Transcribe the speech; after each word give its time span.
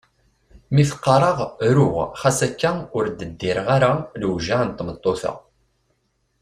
Mi 0.73 0.83
t-qqareɣ 0.89 1.37
ruɣ 1.75 1.97
ɣas 2.21 2.39
akka 2.47 2.71
ur 2.97 3.05
d-ddireɣ 3.09 3.67
ara 3.75 3.91
lewjeɛ 4.21 4.61
n 4.65 4.69
tmeṭṭut-a. 4.77 5.33